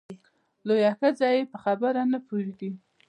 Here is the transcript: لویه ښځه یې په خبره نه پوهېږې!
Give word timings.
لویه 0.67 0.91
ښځه 0.99 1.27
یې 1.35 1.43
په 1.51 1.57
خبره 1.63 2.01
نه 2.11 2.19
پوهېږې! 2.27 2.69